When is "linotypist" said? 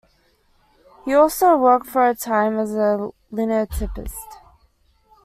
3.31-4.39